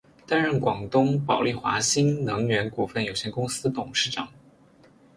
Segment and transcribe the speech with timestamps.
[0.25, 4.29] 担任广东宝丽华新能源股份有限公司董事长。